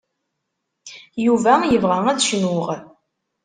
[1.25, 2.67] Yuba yebɣa ad cnuɣ.